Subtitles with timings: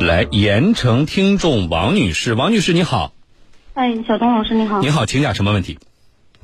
[0.00, 3.12] 来，盐城听众王女士，王女士你好，
[3.74, 4.80] 哎，小东老师你好。
[4.80, 5.78] 你好，请讲什么问题？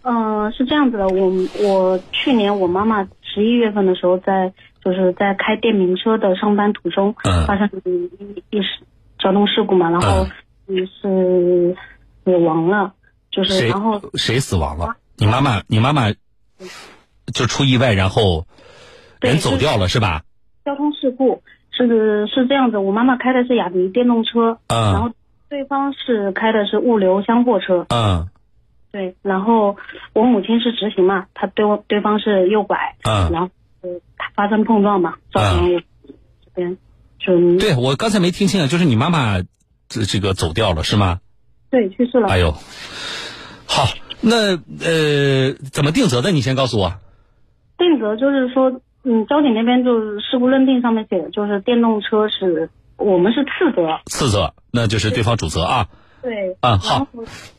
[0.03, 1.33] 嗯、是这样子的，我
[1.63, 4.53] 我去年我妈妈十一月份的时候在
[4.85, 8.85] 就是在开电瓶车的上班途中，嗯发生一一事
[9.19, 10.27] 交通事故嘛，然后
[10.67, 11.77] 嗯是
[12.25, 12.93] 死亡了，
[13.31, 14.97] 就是然后谁死亡了？
[15.17, 16.13] 你妈妈，你妈妈
[17.33, 18.47] 就出意外，然后
[19.21, 20.23] 人走掉了是吧？
[20.65, 21.43] 交通事故
[21.77, 25.11] 是是这样子，我妈妈开的是雅迪电动车，然嗯后
[25.49, 28.29] 对方是开的是物流箱货车，嗯
[28.93, 29.77] 对，然后
[30.13, 33.51] 我母亲是直行嘛，她对对方是右拐，嗯，然后
[33.83, 33.91] 呃
[34.35, 36.79] 发生碰撞嘛，造成我这边
[37.19, 39.41] 就对我刚才没听清啊，就是你妈妈
[39.89, 41.21] 这这个走掉了是吗？
[41.71, 42.29] 对去世了。
[42.29, 42.53] 哎呦，
[43.67, 43.89] 好，
[44.21, 46.31] 那呃怎么定责的？
[46.31, 46.95] 你先告诉我。
[47.77, 55.89] 定责就是说，嗯，交警那边就是事故认定上面写的就是电动车是我们是次责，次责，那就是对方主责啊。
[56.23, 57.07] 对啊好。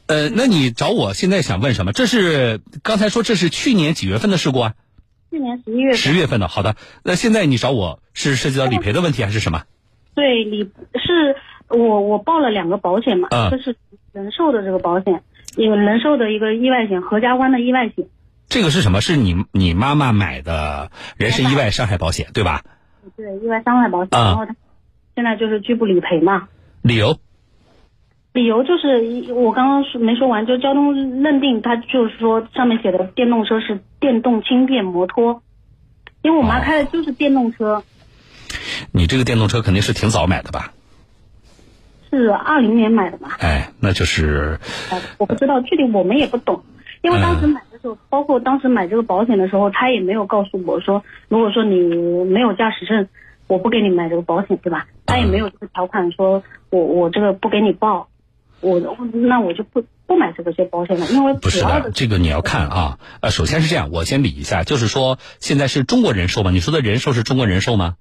[0.08, 1.94] 呃，那你找我现在想问什么？
[1.94, 4.74] 这是刚才说这是去年几月份的事故啊？
[5.30, 6.48] 去年十一月份十月份的。
[6.48, 9.64] 好的，那现在你找我是涉及到理赔的问题还是什么？
[10.16, 10.64] 对理
[10.96, 11.36] 是
[11.68, 13.76] 我我报了两个保险嘛，嗯这是
[14.14, 15.22] 人寿的这个保险，
[15.58, 18.08] 一个人寿的一个意外险，合家欢的意外险，
[18.50, 19.02] 这个是什么？
[19.02, 22.64] 是你你妈妈买的人身意外伤害保险对吧？
[23.16, 24.24] 对意外伤害保险，啊。
[24.26, 24.56] 然后他
[25.16, 26.48] 现在就是拒不理赔嘛。
[26.82, 27.20] 理由？
[28.34, 35.42] 理由就是一我刚刚说没说完，就交通认定，他就是说上面写的电动车是电动轻便摩托，
[36.22, 37.84] 因为我妈哦开的就是电动车，
[38.92, 40.74] 你这个电动车肯定是挺早买的吧？
[42.12, 44.60] 是二零年买的嘛，哎，那就是
[44.92, 46.66] 呃我不知道具体我们也不懂，
[47.04, 51.78] 因为当时买的时候，包括当时买这个保险的时候，他也没有告诉我说，如果说你
[52.26, 53.08] 没有驾驶证，
[53.48, 54.88] 我不给你买这个保险，对吧？
[55.06, 58.08] 他也没有这个条款说我我这个不给你报，
[58.62, 58.80] 我
[59.14, 63.00] 那我就不不买这个些保险了，因为不是的，这个你要看啊。
[63.22, 66.52] 呃，首先是这样，我先理一下，就是说现在是中国人寿吗？
[66.52, 67.96] 你说的人寿是中国人寿吗？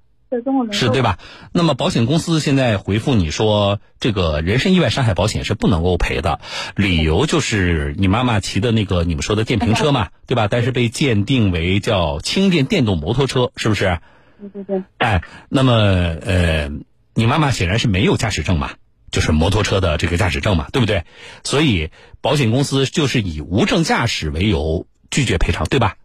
[0.73, 1.19] 是对吧？
[1.53, 6.41] 那么保险公司现在回复你说，这个人身意外伤害保险是不能够赔的，
[6.77, 10.49] 理由就是你妈妈骑的那个你们说的电瓶车嘛，对吧？
[10.51, 13.99] 但是被鉴定为叫轻便电动摩托车，是不是？
[14.41, 14.83] 对对对。
[14.99, 16.71] 哎，那么呃，
[17.15, 18.73] 你妈妈显然是没有驾驶证嘛，
[19.11, 21.05] 就是摩托车的这个驾驶证嘛，对不对？
[21.45, 21.91] 所以
[22.21, 25.97] 保险公司就是以无证驾驶为由拒绝赔偿，对吧？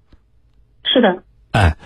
[0.83, 1.77] 是的，哎，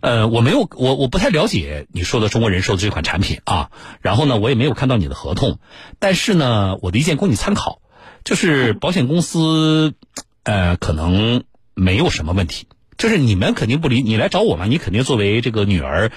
[0.00, 3.70] 呃，我没有，我我不太了解你说的中国人寿的这款产品啊。
[4.00, 5.58] 然后呢，我也没有看到你的合同，
[5.98, 7.80] 但是呢，我的意见供你参考，
[8.24, 9.94] 就是保险公司，
[10.42, 11.44] 呃，可能
[11.74, 12.66] 没有什么问题。
[12.96, 16.12] 就是你们肯定不理，你来找我嘛，你肯定作为这个女儿，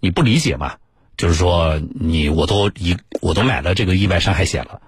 [0.00, 0.76] 你不理解嘛？
[1.16, 4.80] 就是说你我都一我都买了这个意外伤害险了。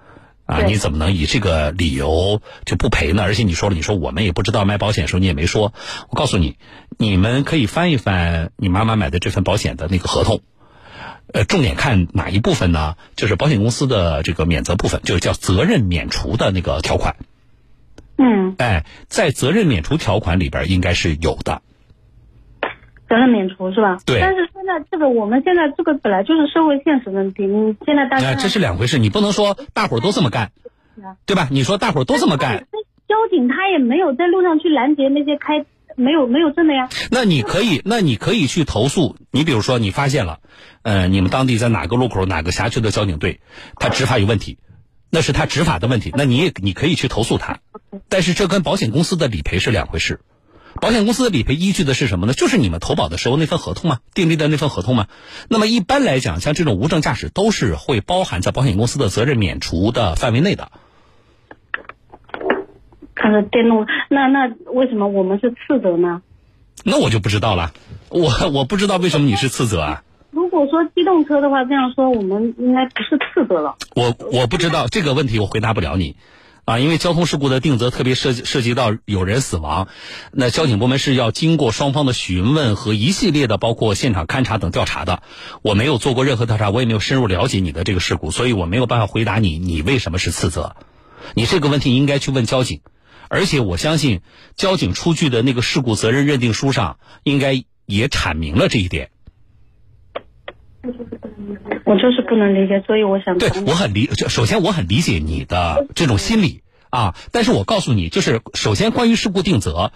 [0.47, 3.22] 啊，你怎么能以这个理由就不赔呢？
[3.22, 5.72] 而且你说了，你说我们也不知道卖保险的时候你也没说。
[6.09, 6.56] 我告诉你，
[7.00, 10.43] 你们可以翻一翻你妈妈买的这份保险的那个合同，
[11.33, 12.97] 呃，重点看哪一部分呢？
[13.16, 17.16] 就是保险公司的这个免责部分，就是叫责任免除的那个条款。
[18.19, 21.62] 嗯，哎，在责任免除条款里边应该是有的。
[23.09, 23.97] 责任免除是吧？
[24.05, 30.53] 对但是现在这个我们现在这个本来就是社会现实问题，你现在大啊、家这是两回事，你不能说大伙儿都这么干，
[31.25, 31.49] 对吧？
[31.50, 32.66] 你说大伙儿都这么干，
[33.09, 35.65] 交警他也没有在路上去拦截那些开
[36.00, 36.88] 没有没有证的呀。
[37.11, 39.16] 那你可以，那你可以去投诉。
[39.31, 40.41] 你比如说，你发现了，
[40.83, 43.41] 呃，你们当地在哪个路口、哪个辖区的交警队，
[43.77, 44.59] 他执法有问题，
[45.10, 47.60] 那是他执法的问题，那你也你可以去投诉他。
[48.09, 50.21] 但是这跟保险公司的理赔是两回事。
[50.81, 52.33] 保险公司的理赔依据的是什么呢？
[52.33, 55.09] 就是你们投保的时候那份合同嘛，订立的那份合同嘛。
[55.49, 60.71] 那么一般来讲，像这种无证驾驶都是会包含在保险公司的责任免除的范围内的。
[63.31, 66.23] 可是电动那那为什么我们是次责呢？
[66.83, 67.73] 那我就不知道了，
[68.09, 70.03] 我我不知道为什么你是次责啊。
[70.31, 73.77] 如果说机动车的话，这样说我们应该不是次责了。
[73.95, 76.16] 我我不知道这个问题，我回答不了你，
[76.65, 79.89] 啊，因为交通事故的定责特别涉及涉及到有人死亡，
[80.33, 85.22] 那交警部门是要经过双方的询问和一系列的包括现场勘查等调查的。
[85.63, 90.77] 我没有做过任何调查，我也没有深入了解你的这个事故，所以我没有办法回答你，你为什么是次责？
[91.34, 92.81] 你这个问题应该去问交警，
[93.28, 94.21] 而且我相信
[94.57, 99.10] 交警出具的那个事故责任认定书上应该也阐明了这一点。
[101.84, 109.92] 我就是不能理解，所以我想对我很理，首先我很理解你的这种心理啊，但是我告诉你，就是首先关于事故定责，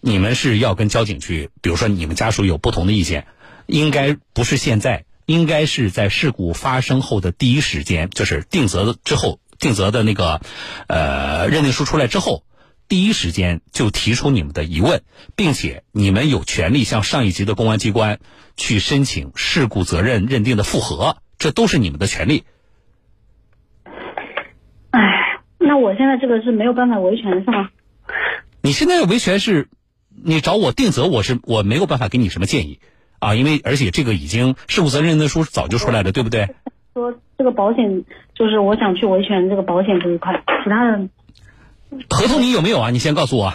[0.00, 3.26] 你们是要跟交警去，比如说你们家属有不同的意见，
[3.66, 10.40] 应该不是现在，应该是在事故发生后的第一时间，就是定责之后，定责的那个
[10.86, 12.44] 呃认定书出来之后，
[12.92, 15.00] 第一时间就提出你们的疑问，
[15.34, 18.18] 并且你们有权利向上一级的公安机关
[18.54, 22.44] 去申请事故责任认定的复核，这都是你们的权利。
[24.90, 27.70] 哎，那我现在这个是没有办法维权是吗？
[28.60, 29.68] 你现在维权是，
[30.22, 32.78] 你找我定责，我是我没有办法给你什么建议
[33.20, 36.54] 啊，因为而且这个已经事故责任认定书早就出来了，对不对？
[36.92, 38.04] 说这个保险
[38.34, 41.08] 就是我想去维权这个保险这一块，其他的
[42.10, 42.90] 合同你有没有啊？
[42.90, 43.54] 你先告诉我。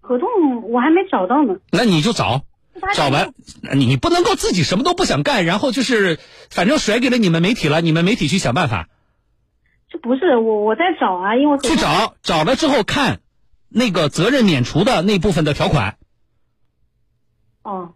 [0.00, 0.28] 合同
[0.70, 1.56] 我还没找到呢。
[1.70, 2.42] 那你就找，
[2.94, 3.32] 找完
[3.74, 6.18] 你你不能够自己什么都不想干，然后就是
[6.50, 8.88] 反正甩给了你们媒体了，你们媒体去想办法。
[9.88, 13.20] 这不是我我在找啊，因为去找找了之后看
[13.68, 15.96] 那个责任免除的那部分的条款。
[17.62, 17.94] 哦。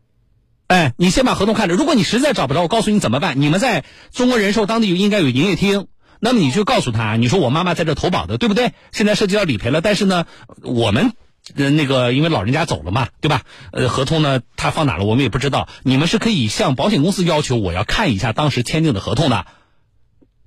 [0.69, 1.77] 哎，你先把合同看着。
[1.77, 3.41] 如果你实在找不着，我告诉你怎么办。
[3.41, 5.87] 你们在中国人寿当地应该有营业厅，
[6.21, 8.73] 那么你就告诉他，你说我妈妈在这投保的，对不对？
[8.93, 10.27] 现在涉及到理赔了，但是呢，
[10.63, 11.13] 我们
[11.55, 13.43] 呃那个因为老人家走了嘛，对吧？
[13.73, 15.69] 呃，合同呢他放哪了，我们也不知道。
[15.83, 19.47] 你们是可以向保险公司要求，我要看一下当时签订的合同的，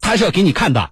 [0.01, 0.92] 他是要给你看的。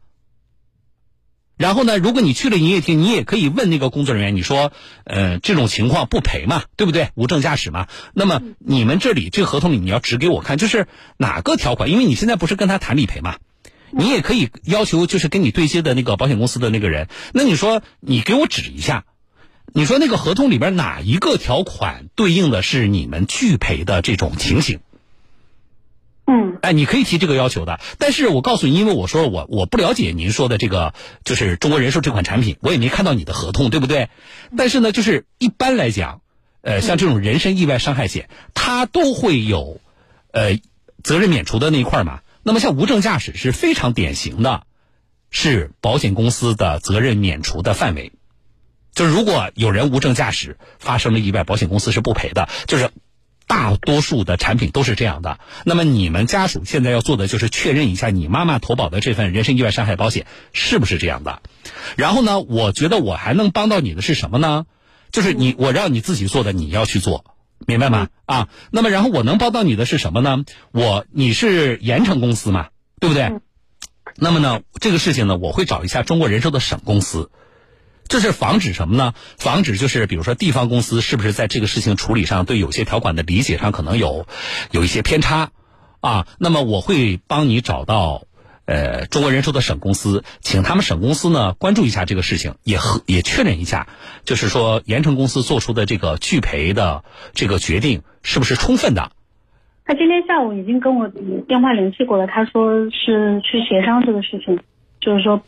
[1.57, 4.71] 然后呢，如果你去了营业厅，你也可以问那个工作人员，你说，
[5.05, 7.09] 呃，这种情况不赔嘛，对不对？
[7.15, 7.87] 无证驾驶嘛。
[8.13, 10.87] 那么你们这里这个合同里你要指给我看，就是
[11.17, 11.89] 哪个条款？
[11.89, 13.37] 因为你现在不是跟他谈理赔嘛，
[13.97, 19.05] 你也可以要求就是跟你对接的那个保险公司的那个人，那你说你给我指一下，
[19.73, 24.79] 你说那个合同里边哪一个条款对应的是你们拒赔的这种情形？
[26.29, 30.93] 嗯，哎，你可以提这个要求的，但是我告诉你，因为我说我我不了解您说的这个，
[31.23, 34.09] 就是中国人寿这款产品，我也没看到你的合同，对不对？
[34.57, 36.21] 但是呢，就是一般来讲，
[36.61, 39.79] 呃，像这种人身意外伤害险，它都会有，
[40.31, 40.59] 呃，
[41.01, 42.19] 责任免除的那一块嘛。
[42.47, 44.63] 那么像无证驾驶是非常典型的，
[45.29, 48.13] 是保险公司的责任免除的范围。
[48.93, 52.47] 就是如果有人无证驾驶发生了意外，保险公司是不赔的。
[52.65, 52.89] 就是。
[53.49, 55.39] 大多数的产品都是这样的。
[55.63, 61.41] 那么你们家属现在要做的就是确认一下你妈妈投保的这份人身意外伤害保险是不是这样的。
[61.95, 64.65] 然后呢，我觉得我还能帮到你的是什么呢？
[65.13, 67.23] 就是你我让你自己做的你要去做，
[67.65, 68.09] 明白吗？
[68.25, 70.43] 啊，那么然后我能帮到你的是什么呢？
[70.71, 72.67] 我你是盐城公司嘛，
[72.99, 73.31] 对不对？
[74.15, 77.29] 那么呢，这个事情呢，我会找一下中国人寿的省公司。
[78.07, 79.13] 这是防止什么呢？
[79.37, 84.25] 防止就是比如说地方公司是不是在这个事情处理上对有些条款的理解上可能有
[84.71, 85.51] 有一些偏差
[85.99, 86.25] 啊？
[86.39, 88.23] 那么我会帮你找到
[88.67, 93.87] 呃中国人寿的省公司，请他们省公司呢关注一下这个事情，也和也确认一下，
[94.23, 97.03] 就是说盐城公司做出的这个拒赔的
[97.33, 99.11] 这个决定是不是充分的？
[99.85, 101.07] 他今天下午已经跟我
[101.47, 104.59] 电话联系过了，他说是去协商这个事情，
[105.01, 105.41] 就是说。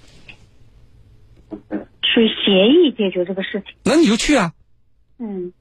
[2.12, 4.54] 去协议解决这个事情，那你就去啊。
[5.18, 5.52] 嗯，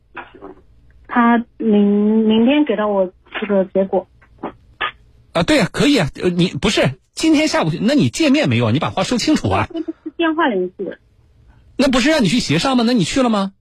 [1.07, 3.11] 他明明天给到我
[3.41, 4.07] 这个结果。
[5.33, 6.11] 啊，对啊，可以啊。
[6.23, 8.71] 呃，你不是今天下午，那你见面没有？
[8.71, 9.69] 你把话说清楚啊。
[9.75, 9.85] 是
[10.17, 11.01] 电话联系的。
[11.77, 12.85] 那不是让你去协商吗？
[12.87, 13.55] 那你去了吗？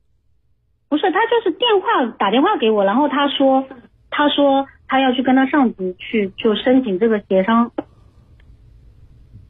[0.89, 3.65] 不是，他就是电话打电话给我，然后他说，
[4.11, 7.71] 他说他要去跟他上级去就申请这个协商。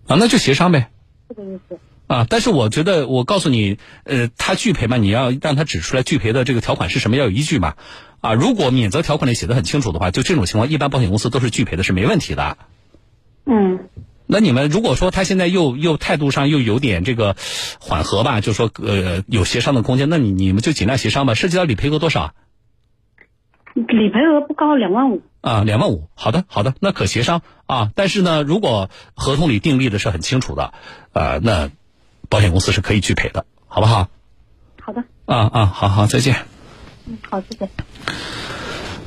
[0.07, 0.89] 啊，那就协商呗。
[1.27, 1.77] 这个意思。
[2.07, 7.75] 啊，但是我觉得，我告诉你，呃，他拒赔嘛，你要让他指出来拒赔的这个条款是什么，要有依据嘛。
[8.21, 12.57] 啊，如果免责条款里写的很清楚的话，就这种情况，一般保险公司都是拒赔的，是没问题的。
[13.47, 13.89] 嗯。
[14.25, 17.35] 那你们如果说他现在又又态度上又有点这个
[17.79, 21.33] 缓和吧，就说呃有协商的空间，那你你们就尽量协商吧。
[21.33, 22.33] 涉及到理赔额多少？
[23.73, 25.21] 理赔额不高，两万五。
[25.41, 27.91] 啊，两万五，好的好的，那可协商啊。
[27.95, 30.73] 但是呢，如果合同里订立的是很清楚的，
[31.13, 31.69] 呃，那。
[32.29, 34.09] 保险公司是可以拒赔的，好不好？
[34.81, 35.05] 好的。
[35.27, 36.35] 啊啊，好好，再见。
[37.05, 37.69] 嗯，好，谢谢。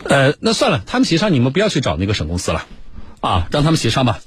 [0.05, 2.65] 呃，那算了，他们协商，你们不要去找那个省公司了，
[3.21, 4.21] 啊，让他们协商吧。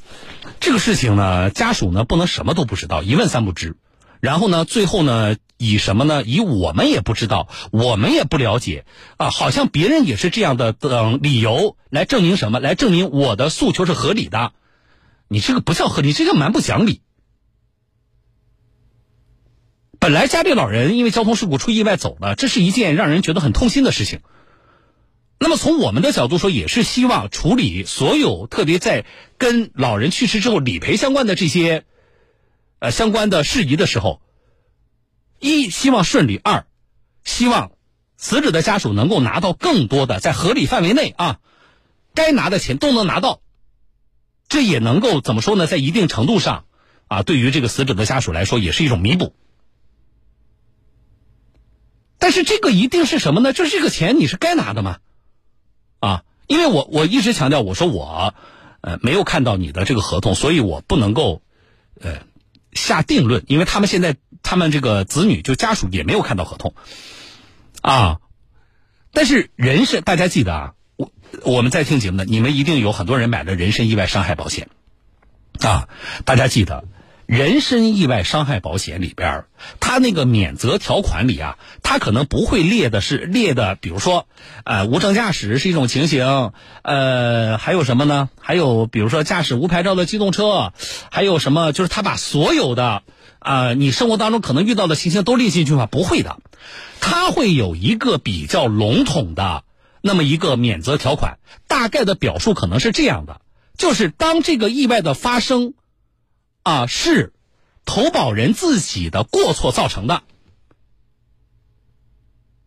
[0.60, 3.76] 这个事情呢，家属呢不能什么都不知道，一问三不知。
[4.20, 6.24] 然后呢，最后呢，以什么呢？
[6.24, 8.86] 以我们也不知道，我们也不了解
[9.18, 12.62] 啊，好像别人也是这样的等理由来证明什么？
[12.62, 14.54] 来证明我的诉求是合理的？
[15.28, 17.02] 你这个不叫合理，这叫蛮不讲理。
[20.00, 24.22] 本来家里老人因为交通事故出意外走了，这是一件让人觉得很痛心的事情。
[25.40, 29.06] 那么从我们的角度说，也是希望处理所有特别在
[29.38, 31.84] 跟老人去世之后理赔相关的这些，
[32.80, 34.22] 呃相关的事宜的时候，
[35.40, 36.66] 一希望顺利，二
[37.26, 37.74] 希望
[38.16, 41.40] 死者的家属能够拿到更多的在合理范围内啊，
[42.14, 43.42] 该拿的钱都能拿到，
[44.48, 45.68] 这也能够怎么说呢？
[45.68, 46.64] 在一定程度上，
[47.08, 49.36] 啊，对于这个死者的家属来说，也是一种弥补。
[52.18, 53.52] 但是这个一定是什么呢？
[53.52, 55.00] 就是这个钱你是该拿的吗？
[56.04, 58.34] 啊，因为我我一直强调，我说我
[58.82, 61.42] 呃没有看到你的这个合同，所以我不能够
[62.02, 62.24] 呃
[62.74, 66.74] 下定论，因为他们现在他们这个子女就家属也没有看到合同
[67.82, 68.20] 啊。
[69.14, 71.10] 但是人身，大家记得啊，我
[71.46, 74.68] 我们在听节目的，你们一定有很多人买了人身意外伤害保险
[75.62, 75.88] 啊，
[76.26, 76.84] 大家记得。
[77.34, 79.46] 人身意外伤害保险里边，
[79.80, 84.28] 它那个免责条款里啊，它可能不会列的是列的，比如说，
[84.66, 86.52] 呃，无证驾驶是一种情形，
[86.84, 88.30] 呃，还有什么呢？
[88.40, 90.74] 还有比如说驾驶无牌照的机动车，
[91.10, 91.72] 还有什么？
[91.72, 93.02] 就是他把所有的
[93.40, 95.88] 啊，你生活当中可能遇到的情形都列进去吗？
[95.88, 96.38] 不会的，
[97.00, 99.64] 他会有一个比较笼统的
[100.02, 103.42] 那么一个免责条款，大概的表述可能是这样的：
[103.76, 105.74] 就是当这个意外的发生。
[106.64, 107.34] 啊，是
[107.86, 110.24] 投保人自己的过错造成的，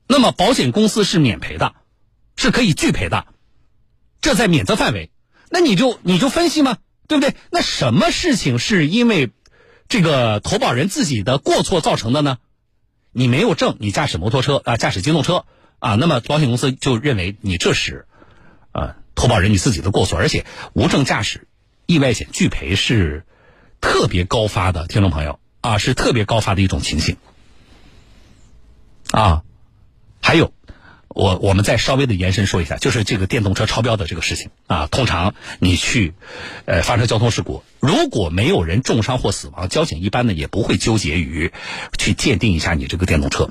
[0.07, 1.75] 那么保险公司是免赔的，
[2.37, 3.27] 是可以拒赔的，
[4.21, 5.11] 这在免责范围。
[5.49, 6.77] 那你就你就分析嘛，
[7.09, 7.35] 对不对？
[7.51, 9.31] 那什么事情是因为
[9.89, 12.37] 这个投保人自己的过错造成的呢？
[13.13, 15.47] 你没有证，你驾驶摩托车啊，驾驶机动车
[15.79, 18.07] 啊，那么保险公司就认为你这是
[18.73, 21.49] 啊投保人你自己的过错，而且无证驾驶
[21.87, 23.25] 意外险拒赔是。
[23.87, 27.17] 特别高发的听众朋友啊，是特别高发的一种情形
[29.13, 29.45] 啊。
[30.21, 30.53] 还有，
[31.09, 34.89] 我我们再稍微的延伸说一下，就是这个电动车超标的这个事情啊。
[34.89, 36.15] 通常你去
[36.65, 41.53] 呃发生交通事故，如果没有人重伤或死亡，交警一般呢也不会纠结于
[41.97, 43.51] 去鉴定一下你这个电动车。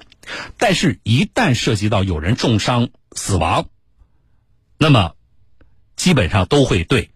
[0.57, 3.69] 但是，一旦涉及到有人重伤死亡，
[4.77, 5.13] 那么
[5.95, 7.09] 基本上都会对。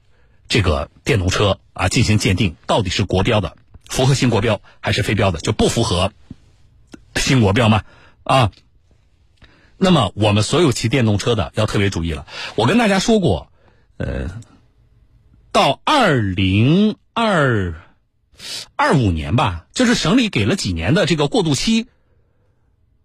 [0.49, 3.55] 这个电动车啊，进行鉴定，到底是国标的，
[3.87, 5.39] 符合新国标还是非标的？
[5.39, 6.11] 就不符合
[7.15, 7.83] 新国标吗？
[8.23, 8.51] 啊，
[9.77, 12.25] 那么我们所有骑电动车的要特别注意了。
[12.55, 13.51] 我跟大家说过，
[13.97, 14.41] 呃，
[15.51, 17.75] 到二零二
[18.75, 21.85] 二五年吧，就是省里给了几年的这个过渡期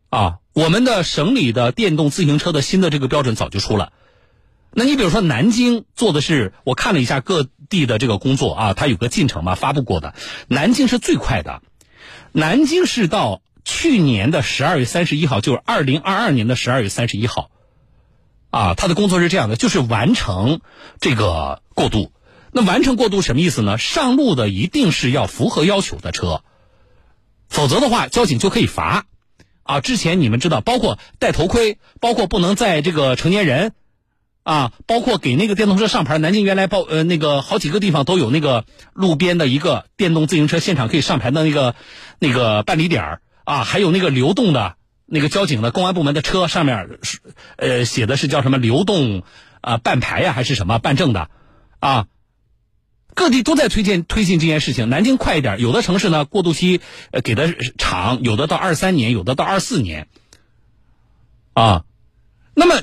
[0.08, 3.92] 啊，我们的省里的电动自行车的新的这个标准早就出了。
[4.76, 10.14] 那你比如说南京做的是，我看了一下各地的这个工作啊，它有个进程嘛，发布过的，
[10.48, 11.62] 南京是最快的，
[12.32, 17.50] 南京是到去年的十二月三十一号，就是二零二二年的十二月三十一号，
[18.50, 20.60] 啊，他的工作是这样的，就是完成
[21.00, 22.10] 这个过渡。
[22.50, 23.78] 那完成过渡什么意思呢？
[23.78, 26.42] 上路的一定是要符合要求的车，
[27.48, 29.06] 否则的话，交警就可以罚。
[29.62, 33.72] 啊，之前你们知道，包括戴头盔，包括不能载这个成年人。
[34.44, 41.74] 啊，包括给那个电动车上牌，南京原来包呃那个好几个地方都有那个路边的一个电动自行车现场可以上牌的那个
[42.18, 47.20] 那个办理点儿啊，还有那个流动的那个交警的公安部门的车上面是
[47.56, 49.22] 呃写的是叫什么流动
[49.62, 51.30] 啊办牌呀还是什么办证的
[51.80, 52.06] 啊，
[53.14, 54.90] 各地都在推荐推进这件事情。
[54.90, 56.82] 南京快一点，有的城市呢过渡期
[57.24, 60.06] 给的长，有的到二三年，有的到二四年
[61.54, 61.84] 啊，
[62.54, 62.82] 那么。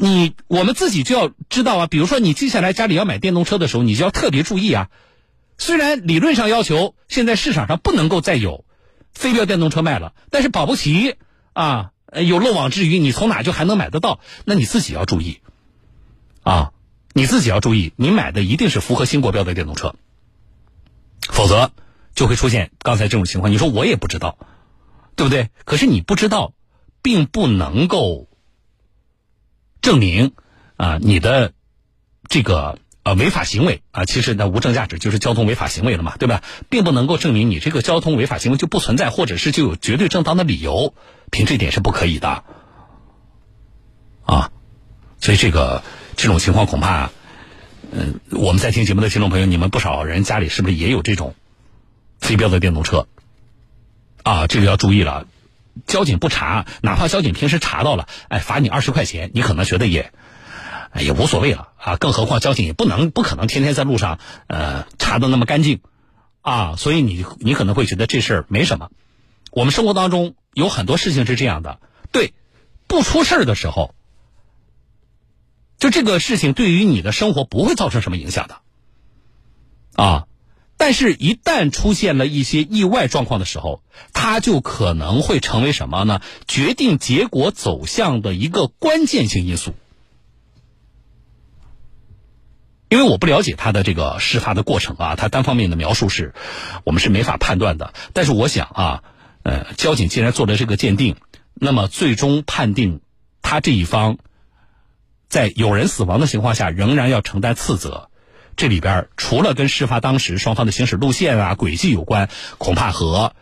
[0.00, 4.90] 你我们自己就要知道啊，比如说你接下来家里要买电动车的时候，你就要特别注意啊。
[5.58, 8.64] 虽然理论上要求现在市场上不能够再有
[9.12, 11.16] 非标电动车卖了，但是保不齐
[11.52, 14.20] 啊有漏网之鱼，你从哪就还能买得到？
[14.44, 15.40] 那你自己要注意
[16.44, 16.70] 啊，
[17.12, 19.96] 你自己要注意，你买的一定是符合新国标的电动车，
[21.28, 21.72] 否则
[22.14, 23.52] 就会出现刚才这种情况。
[23.52, 24.38] 你说我也不知道，
[25.16, 25.50] 对不对？
[25.64, 26.52] 可是你不知道，
[27.02, 28.27] 并不能够。
[29.80, 30.32] 证明
[30.76, 31.52] 啊，你的
[32.28, 36.42] 这个呃违法行为啊，其实那无证驾驶就是交通违法行为了嘛，对吧？
[36.68, 40.94] 并不能够证明你这个交通违法行为就不存在，或者是就有绝对正当的理由，
[41.30, 42.44] 凭这点是不可以的
[44.24, 44.50] 啊。
[45.20, 45.82] 所以这个
[46.16, 47.10] 这种情况恐怕，
[47.90, 51.34] 嗯，我们在听节目的听众朋友，你们不少人家里是不是也有这种
[52.20, 53.06] 非标的电动车
[54.22, 54.46] 啊？
[54.46, 55.26] 这个要注意了。
[55.86, 60.12] 交警不查，哪怕交警平时查到了，哎，罚你二十块钱，你可能觉得也，
[60.98, 61.96] 也无所谓了啊。
[61.96, 65.80] 更何况交警也不能、不可能天天在路上，呃，查的那么干净，
[66.40, 68.90] 啊，所以你你可能会觉得这事儿没什么。
[69.50, 71.80] 我们生活当中有很多事情是这样的，
[72.12, 72.32] 对，
[72.86, 73.94] 不出事儿的时候，
[75.78, 78.60] 就这个事情对于你的生活不会造成什么影响的，
[79.96, 80.27] 啊。
[80.78, 83.82] 但是，一旦出现了一些意外状况的时候，
[84.14, 86.22] 它就可能会成为什么呢？
[86.46, 89.74] 决定结果走向的一个关键性因素。
[92.88, 96.32] 因为我不了解他的这个事发的过程啊，他单方面的描述是，
[96.84, 97.92] 我们是没法判断的。
[98.14, 99.02] 但是我想啊，
[99.42, 101.16] 呃，交警既然做了这个鉴定，
[101.54, 103.00] 那么最终判定
[103.42, 104.16] 他这一方
[105.28, 108.08] 在有人死亡的情况下仍然要承担次责，
[108.58, 113.34] 这里边除了跟事发当时双方的行驶路线啊、轨迹有关，恐怕和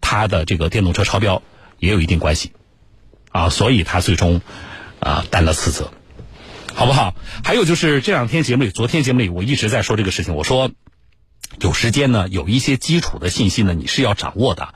[0.00, 1.42] 他的这个电动车超标
[1.78, 2.52] 也有一定关系
[3.30, 4.40] 啊，所以他最终
[4.98, 5.92] 啊担了次责。
[6.74, 7.14] 好不好？
[7.44, 10.34] 还有就是这两天节目里，昨天节目里我一直在说这个事情。
[10.34, 10.72] 我说，
[11.60, 14.74] 有时间呢，有一些基础的信息呢，你是要掌握的，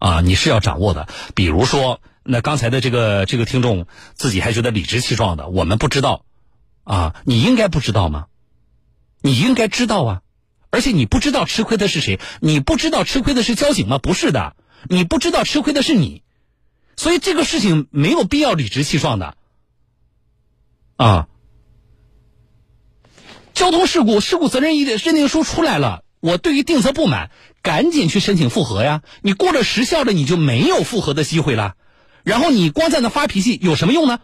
[0.00, 1.06] 啊，你是要掌握的。
[1.36, 6.24] 比如说，那刚才的这个这个听众自己还觉得理直气壮的，我们不知道，
[6.82, 8.26] 啊，你应该不知道吗？
[9.24, 10.22] 你应该知道啊，
[10.68, 12.20] 而且你不知道吃亏的是谁？
[12.40, 13.96] 你不知道吃亏的是交警吗？
[13.96, 14.54] 不是的，
[14.86, 16.22] 你不知道吃亏的是你，
[16.94, 19.38] 所以这个事情没有必要理直气壮的。
[20.96, 21.28] 啊，
[23.54, 27.30] 交通事故事故责任认定书出来了，我对于定责不满，
[27.62, 29.00] 赶紧去申请复核呀！
[29.22, 31.76] 你过了时效了，你就没有复核的机会了。
[32.24, 34.18] 然后你光在那发脾气有什么用呢？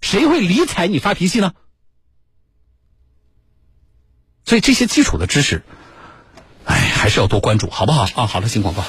[0.00, 1.52] 谁会理睬你发脾气呢？
[4.48, 5.62] 所以这些基础的知识，
[6.64, 8.08] 哎，还是要多关注，好不好？
[8.14, 8.82] 啊，好了，新广告。